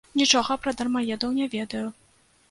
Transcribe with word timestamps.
Нічога 0.19 0.55
пра 0.61 0.71
дармаедаў 0.79 1.35
не 1.39 1.47
ведаю. 1.55 1.83